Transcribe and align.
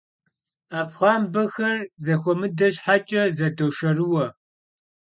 'epxhuambexer 0.73 1.77
zexuemıde 2.03 2.67
şheç'e 2.75 3.23
zedoşşerıue. 3.37 4.25